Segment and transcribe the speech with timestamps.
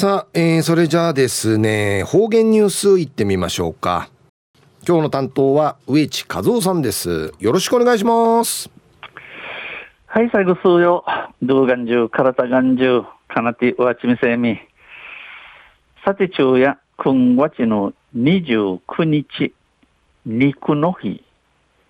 [0.00, 4.08] さあ、えー、それじゃあですね、方言ニュースいってみましょうか。
[4.88, 7.34] 今日の担当は植地和夫さんです。
[7.38, 8.70] よろしくお願いします。
[10.06, 11.04] はい、最後数よ。
[11.42, 14.58] 動画中、体眼中、かなてわちみせみ。
[16.02, 19.52] さて昼夜、くんわちの29日、
[20.24, 21.22] 肉の日、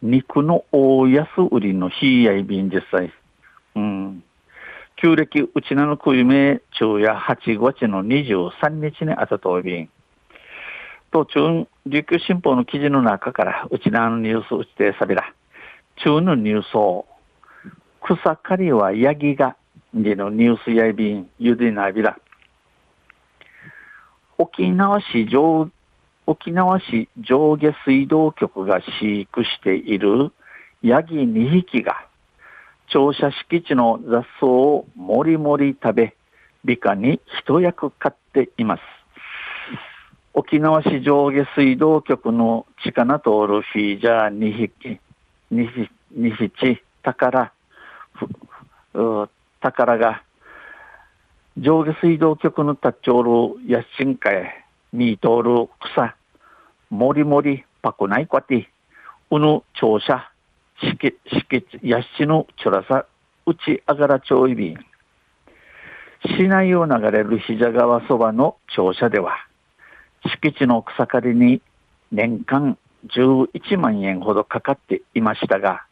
[0.00, 3.12] 肉の大安売りの日やいびん実際。
[3.76, 4.24] うん。
[5.00, 9.88] 旧暦うちなのくいめ昼夜8月の23日にあたといびん。
[11.12, 15.32] と中、琉球新報の記事の中から、うちなのニュースうちてさびら。
[16.02, 17.06] 中のニュースを、
[18.02, 19.56] 草刈りはヤギが、
[19.94, 22.18] でのニュースやいびん、ゆでなびら。
[24.36, 25.70] 沖縄市上、
[26.26, 30.32] 沖縄市上下水道局が飼育している
[30.82, 32.07] ヤギ2匹が、
[32.90, 36.16] 庁舎敷地の雑草をもりもり食べ、
[36.64, 38.82] 美化に一役買っています。
[40.34, 45.00] 沖縄市上下水道局の地下な通るフィージャー2匹、
[45.52, 47.52] 2匹、宝、
[49.60, 50.22] 宝が、
[51.58, 56.14] 上下水道局の立ちおるやっしんかえ、みーとおる草、
[56.88, 58.70] もりもりパクないこて、
[59.30, 60.30] うぬ庁舎、
[60.80, 63.06] しけ、しけ、やしのちょらさ、
[63.46, 64.78] うちあがら町いびん。
[66.36, 69.36] 市内を流れる比嘉川そばの庁舎では、
[70.24, 71.62] 敷地の草刈りに
[72.12, 75.84] 年間11万円ほどかかっていましたが、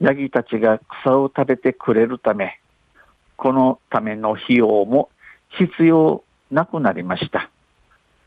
[0.00, 2.60] ヤギたちが草を食べてくれるため、
[3.36, 5.10] このための費用も
[5.58, 7.50] 必要なくなりました。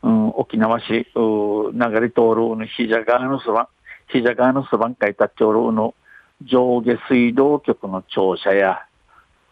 [0.02, 3.68] うん、沖縄市、流れ通るの比嘉川のそば、
[4.08, 5.94] 比嘉川のそばんかいたちょろうの
[6.42, 8.86] 上下水道局の庁舎や、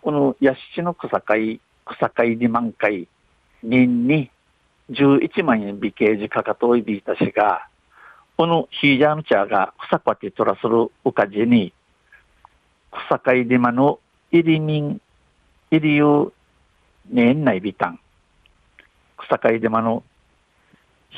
[0.03, 3.09] このヤシの草会、草会2万回、
[3.63, 4.31] 年に
[4.91, 7.67] 11万円美形時かかといびいたしが、
[8.37, 11.73] このヒージャーの茶が草パテトラするおかじに、
[13.09, 15.01] 草会でまの入り民、
[15.71, 16.33] 入りゆう
[17.11, 18.01] 年内ビタン、
[19.19, 20.03] 草会でまの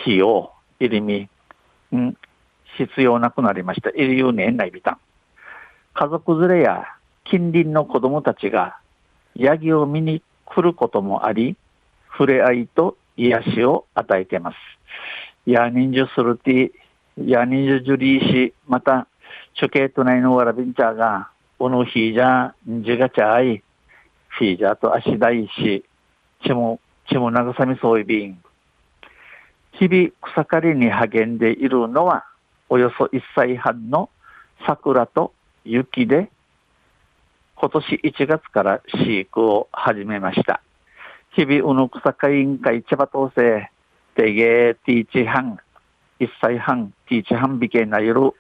[0.03, 1.29] 費用、入りみ、
[1.93, 2.17] うん、
[2.77, 3.91] 必要なくなりました。
[3.91, 4.99] 入りゆ年内ビタン。
[5.95, 6.85] 家族連れや
[7.25, 8.79] 近隣の子供たちが
[9.35, 11.57] ヤギを見に来ることもあり、
[12.13, 14.57] 触れ合いと癒しを与えています。
[15.47, 16.71] ヤーニンジュするティ、
[17.27, 19.07] ヤーニンジュジュリーシ、また、
[19.57, 23.63] チョケート内のワラビンチャーが、おのひじゃ、んじがちゃい、
[24.29, 25.85] フィージャーと足大し、
[26.45, 28.39] ちも、ちも慰みそういびん。
[29.73, 32.25] 日々草刈りに励んでいるのは、
[32.69, 34.11] およそ1歳半の
[34.67, 35.33] 桜と
[35.65, 36.31] 雪で、
[37.57, 40.61] 今年1月から飼育を始めました。
[41.33, 43.71] 日々、うぬくさか委員会千葉統制、
[44.17, 45.59] てげーティーチ半、
[46.21, 48.33] 1歳半、ティーチ半引けなゆる、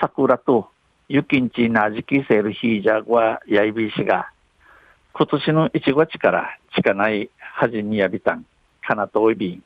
[0.00, 0.68] 桜と
[1.08, 4.30] 雪んちなじきせるヒージャーはやいびしが、
[5.12, 8.44] 今年の1月から近ないはじにやびたん、
[8.82, 9.62] かなとおいびん。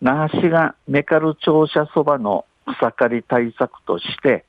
[0.00, 2.44] 那覇市がメカル庁舎そばの
[2.78, 4.44] 草刈り対策として、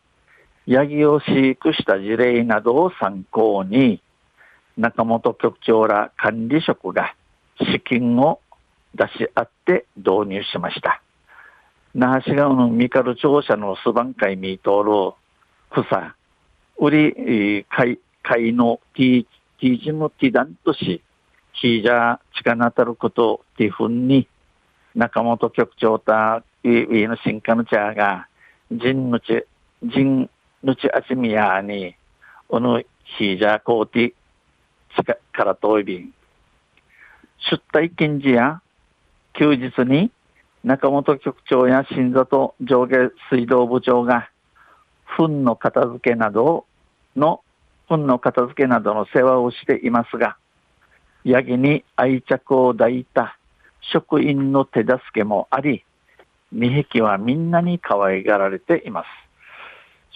[0.66, 4.02] ヤギを飼育した事例などを参考に、
[4.78, 7.16] 中本局長ら管理職が
[7.60, 8.42] 資金を
[8.94, 11.02] 出し合って導入しました。
[11.96, 15.14] 那覇市側のミカル庁舎のスバン会ミートー
[15.72, 16.16] ル、草、
[16.78, 21.02] 売り、会、会のティージムティダントし、
[21.54, 24.28] ヒージャー近なたることティフンに、
[24.98, 28.28] 中本局長とウィーの新化のチャーが、
[28.72, 29.46] 人のち、
[29.84, 30.28] 人
[30.64, 31.96] のちあちみやに、
[32.50, 34.14] おのヒージャーコーティ、
[35.32, 36.14] から遠い便。
[37.52, 38.62] 出退禁止や
[39.34, 40.10] 休日に
[40.64, 44.32] 中本局長や新里上下水道部長が
[45.06, 46.66] 糞の片付けなど
[47.16, 47.42] の
[47.88, 50.38] 糞の片付けなどの世話をしていますが、
[51.24, 53.38] ヤギに愛着を抱いた
[53.82, 55.84] 職員の手助けもあり、
[56.54, 59.08] 2匹はみんなに可愛がられています。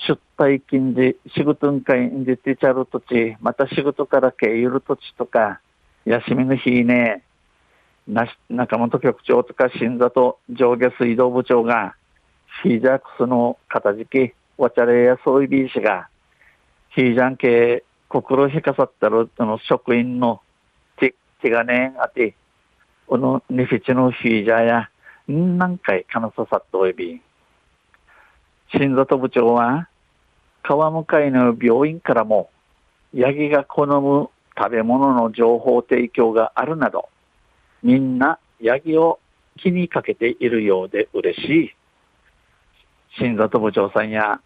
[0.08, 5.62] 出退禁止、仕事会に出てちゃる土地、また仕事から経由る土地とか、
[6.06, 7.24] 休みの日ね、
[8.08, 11.96] な中本局長とか新里上下水道部長が、
[12.64, 16.08] ヒージャークスの片付き、わちゃれやそういびいしが、
[16.90, 20.42] ヒージャン系、心引かさったる、の、職員の
[20.98, 22.36] 手、手がね、あて、
[23.08, 24.90] このニフィチのヒージャーや、
[25.28, 27.22] 何回かなささっとおいび。
[28.74, 29.88] 新里部長は、
[30.64, 32.50] 川向かいの病院からも、
[33.14, 37.10] ヤギが好む食べ物の情報提供があるなど、
[37.84, 39.20] みんなヤギを
[39.58, 41.76] 気にかけているようで嬉しい。
[43.18, 44.40] 新里部長さんや、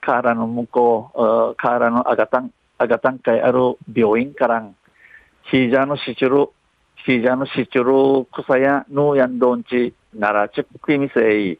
[0.00, 4.74] 河原の向こう、河原のアガタン、アガタン会ある病院からん、
[5.50, 6.50] ヒージャーのシチュ
[6.98, 11.58] ル、ヒージャーのシチュル草やヌーヤンドンチ、奈良チックイミセイ、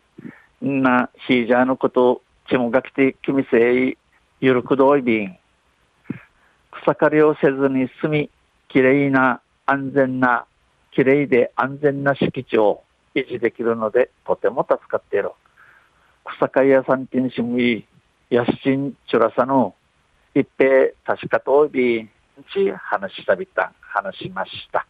[0.60, 3.98] な、ヒージャーのこと、ちもがきてキミセイ、
[4.40, 5.38] ゆるくどいびん。
[6.82, 8.30] 草刈りをせずに住み、
[8.68, 10.46] きれいな、安全な、
[10.92, 12.82] きれいで安全な敷地を
[13.14, 15.30] 維持できるので、とても助かっている。
[16.24, 17.86] 草刈り屋さんてんしむい、
[18.30, 19.74] やしちんちゅらさの、
[20.34, 22.10] 一平確かといびん
[22.52, 24.86] ち話したびたん、話しました。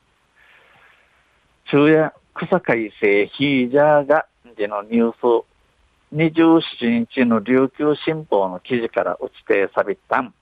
[1.72, 4.26] 昼夜草海星ヒージャーが、
[4.58, 5.46] でのニュース、
[6.14, 10.34] 27日の琉球新報の記事から落ちてさびたん。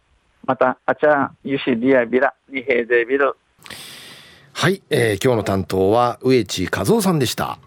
[0.44, 3.36] また、あちゃ、ゆしりやびら、にへいでびる。
[4.54, 7.60] はい、えー、今日の担当は植地和夫さんでした。